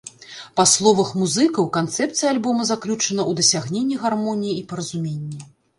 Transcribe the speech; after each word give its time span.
Па 0.59 0.63
словах 0.71 1.11
музыкаў, 1.23 1.69
канцэпцыя 1.77 2.27
альбома 2.33 2.67
заключана 2.73 3.21
ў 3.29 3.31
дасягненні 3.45 3.95
гармоніі 4.09 4.61
і 4.61 4.69
паразуменні. 4.75 5.39